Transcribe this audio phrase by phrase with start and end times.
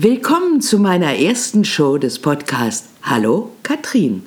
[0.00, 4.22] Willkommen zu meiner ersten Show des Podcasts Hallo Katrin.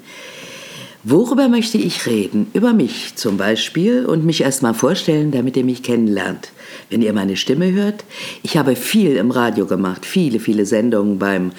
[1.04, 2.46] Worüber möchte ich reden?
[2.54, 6.52] Über mich zum Beispiel und mich erstmal vorstellen, damit ihr mich kennenlernt.
[6.92, 8.06] Wenn ihr meine Stimme hört,
[8.44, 11.54] ich habe viel im Radio gemacht, viele, viele Sendungen beim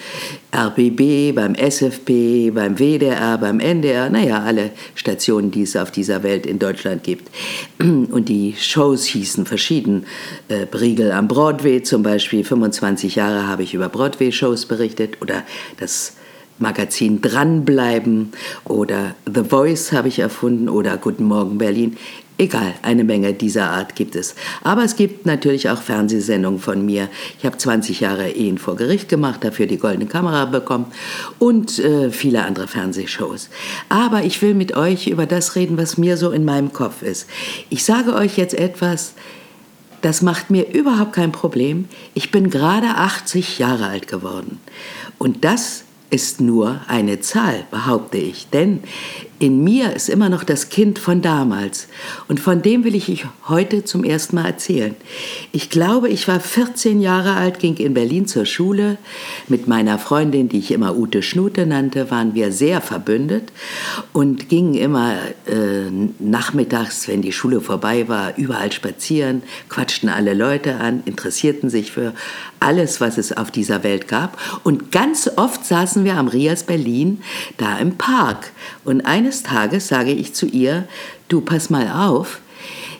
[0.55, 6.45] RBB, beim SFP, beim WDR, beim NDR, naja, alle Stationen, die es auf dieser Welt
[6.45, 7.29] in Deutschland gibt.
[7.79, 10.05] Und die Shows hießen verschieden.
[10.47, 15.43] Äh, Briegel am Broadway zum Beispiel, 25 Jahre habe ich über Broadway-Shows berichtet oder
[15.79, 16.13] das
[16.59, 18.31] Magazin Dranbleiben
[18.65, 21.97] oder The Voice habe ich erfunden oder Guten Morgen Berlin.
[22.37, 24.33] Egal, eine Menge dieser Art gibt es.
[24.63, 27.09] Aber es gibt natürlich auch Fernsehsendungen von mir.
[27.37, 30.87] Ich habe 20 Jahre Ehen vor Gericht gemacht, dafür die Goldene Kamera bekommen
[31.37, 33.49] und äh, viele andere Fernsehshows.
[33.87, 37.27] Aber ich will mit euch über das reden, was mir so in meinem Kopf ist.
[37.69, 39.13] Ich sage euch jetzt etwas,
[40.01, 41.87] das macht mir überhaupt kein Problem.
[42.15, 44.59] Ich bin gerade 80 Jahre alt geworden.
[45.17, 45.82] Und das
[46.13, 48.47] ist nur eine Zahl, behaupte ich.
[48.49, 48.83] Denn
[49.43, 51.89] in mir ist immer noch das Kind von damals.
[52.29, 54.95] Und von dem will ich euch heute zum ersten Mal erzählen.
[55.51, 58.97] Ich glaube, ich war 14 Jahre alt, ging in Berlin zur Schule.
[59.49, 63.51] Mit meiner Freundin, die ich immer Ute Schnute nannte, waren wir sehr verbündet
[64.13, 70.75] und gingen immer äh, nachmittags, wenn die Schule vorbei war, überall spazieren, quatschten alle Leute
[70.75, 72.13] an, interessierten sich für
[72.61, 74.37] alles, was es auf dieser Welt gab.
[74.63, 77.21] Und ganz oft saßen wir am Rias Berlin
[77.57, 78.51] da im Park.
[78.85, 80.87] Und eines eines Tages sage ich zu ihr,
[81.27, 82.39] du pass mal auf,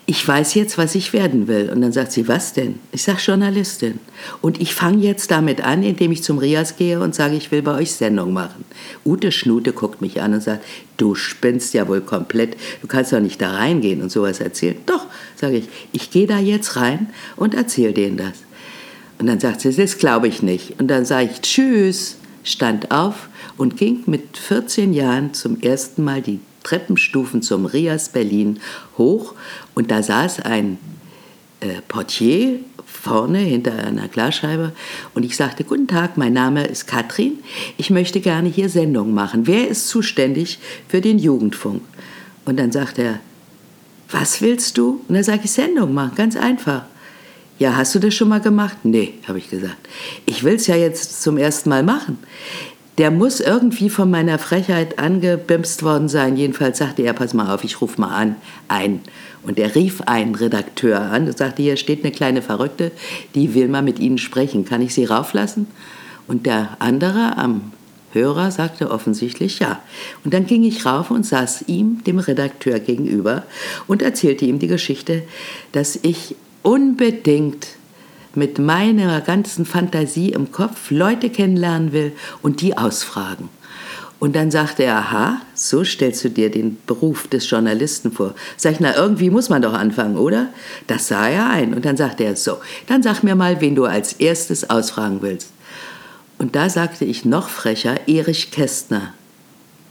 [0.05, 1.69] ich weiß jetzt, was ich werden will.
[1.69, 2.79] Und dann sagt sie, was denn?
[2.91, 3.99] Ich sage Journalistin.
[4.41, 7.61] Und ich fange jetzt damit an, indem ich zum Rias gehe und sage, ich will
[7.61, 8.65] bei euch Sendung machen.
[9.05, 10.65] Ute Schnute guckt mich an und sagt,
[10.97, 12.57] du spinnst ja wohl komplett.
[12.81, 14.75] Du kannst doch nicht da reingehen und sowas erzählen.
[14.87, 18.33] Doch, sage ich, ich gehe da jetzt rein und erzähle denen das.
[19.19, 20.81] Und dann sagt sie, das glaube ich nicht.
[20.81, 26.22] Und dann sage ich, tschüss, stand auf und ging mit 14 Jahren zum ersten Mal
[26.22, 28.59] die Treppenstufen zum Rias Berlin
[28.97, 29.34] hoch
[29.73, 30.78] und da saß ein
[31.59, 34.72] äh, Portier vorne hinter einer Glasscheibe
[35.13, 37.40] und ich sagte, guten Tag, mein Name ist Katrin,
[37.78, 39.46] ich möchte gerne hier Sendung machen.
[39.46, 41.81] Wer ist zuständig für den Jugendfunk?
[42.46, 43.19] Und dann sagt er,
[44.09, 45.01] was willst du?
[45.07, 46.85] Und dann sage ich, Sendung machen, ganz einfach.
[47.59, 48.78] Ja, hast du das schon mal gemacht?
[48.84, 49.88] Nee, habe ich gesagt.
[50.25, 52.18] Ich will es ja jetzt zum ersten Mal machen
[52.97, 56.38] der muss irgendwie von meiner Frechheit angebimst worden sein.
[56.38, 58.36] Jedenfalls sagte er, pass mal auf, ich rufe mal an,
[58.68, 59.02] ein.
[59.41, 62.91] Und er rief einen Redakteur an und sagte, hier steht eine kleine Verrückte,
[63.36, 64.66] die will mal mit Ihnen sprechen.
[64.66, 65.68] Kann ich Sie rauflassen?
[66.28, 67.72] Und der andere am
[68.12, 69.81] Hörer sagte offensichtlich ja.
[70.24, 73.44] Und dann ging ich rauf und saß ihm, dem Redakteur, gegenüber
[73.88, 75.24] und erzählte ihm die Geschichte,
[75.72, 77.68] dass ich unbedingt
[78.35, 83.50] mit meiner ganzen Fantasie im Kopf Leute kennenlernen will und die ausfragen.
[84.19, 88.34] Und dann sagte er, aha, so stellst du dir den Beruf des Journalisten vor.
[88.56, 90.47] Sag ich, na, irgendwie muss man doch anfangen, oder?
[90.88, 91.73] Das sah er ein.
[91.73, 95.50] Und dann sagte er, so, dann sag mir mal, wen du als erstes ausfragen willst.
[96.38, 99.13] Und da sagte ich noch frecher, Erich Kästner.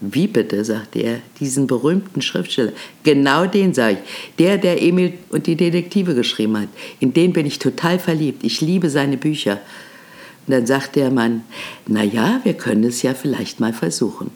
[0.05, 2.73] Wie bitte, sagte er, diesen berühmten Schriftsteller.
[3.05, 4.37] Genau den sage ich.
[4.39, 6.69] Der, der Emil und die Detektive geschrieben hat.
[6.99, 8.43] In den bin ich total verliebt.
[8.43, 9.61] Ich liebe seine Bücher.
[10.47, 11.45] Und dann sagte der Mann,
[11.87, 14.33] na ja, wir können es ja vielleicht mal versuchen.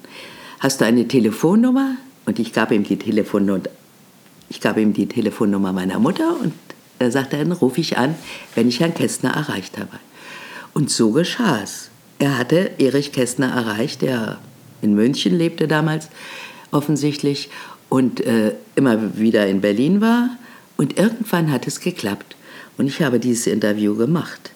[0.60, 1.96] Hast du eine Telefonnummer?
[2.26, 3.62] Und ich gab ihm die Telefonnummer,
[4.48, 6.52] ich gab ihm die Telefonnummer meiner Mutter und
[6.98, 8.14] er sagte, dann rufe ich an,
[8.54, 9.98] wenn ich Herrn Kästner erreicht habe.
[10.74, 11.90] Und so geschah es.
[12.18, 14.38] Er hatte Erich Kästner erreicht, der
[14.86, 16.08] in München lebte damals
[16.70, 17.50] offensichtlich
[17.88, 20.30] und äh, immer wieder in Berlin war.
[20.76, 22.36] Und irgendwann hat es geklappt.
[22.78, 24.52] Und ich habe dieses Interview gemacht.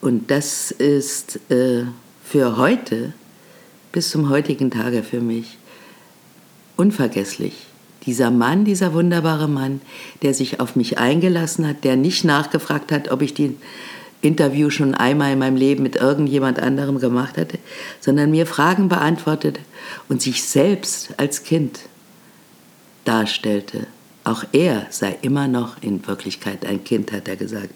[0.00, 1.84] Und das ist äh,
[2.22, 3.14] für heute,
[3.92, 5.56] bis zum heutigen Tage für mich,
[6.76, 7.54] unvergesslich.
[8.04, 9.80] Dieser Mann, dieser wunderbare Mann,
[10.22, 13.56] der sich auf mich eingelassen hat, der nicht nachgefragt hat, ob ich die
[14.24, 17.58] Interview schon einmal in meinem Leben mit irgendjemand anderem gemacht hatte,
[18.00, 19.60] sondern mir Fragen beantwortete
[20.08, 21.80] und sich selbst als Kind
[23.04, 23.86] darstellte.
[24.26, 27.68] Auch er sei immer noch in Wirklichkeit ein Kind, hat er gesagt.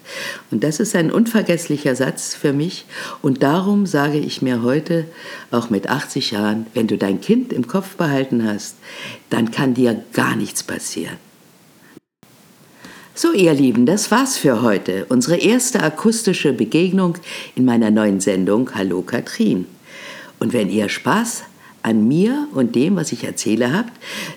[0.49, 2.85] Und das ist ein unvergesslicher Satz für mich.
[3.21, 5.05] Und darum sage ich mir heute,
[5.51, 8.77] auch mit 80 Jahren, wenn du dein Kind im Kopf behalten hast,
[9.29, 11.28] dann kann dir gar nichts passieren.
[13.21, 15.05] So, ihr Lieben, das war's für heute.
[15.09, 17.17] Unsere erste akustische Begegnung
[17.53, 19.65] in meiner neuen Sendung Hallo Katrin.
[20.39, 21.43] Und wenn ihr Spaß
[21.83, 23.91] an mir und dem, was ich erzähle habt,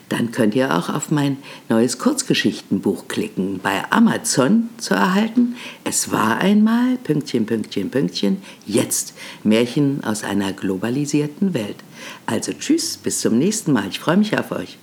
[0.09, 1.37] dann könnt ihr auch auf mein
[1.69, 5.55] neues Kurzgeschichtenbuch klicken, bei Amazon zu erhalten.
[5.85, 9.15] Es war einmal, Pünktchen, Pünktchen, Pünktchen, jetzt
[9.45, 11.77] Märchen aus einer globalisierten Welt.
[12.27, 13.87] Also tschüss, bis zum nächsten Mal.
[13.91, 14.77] Ich freue mich auf euch.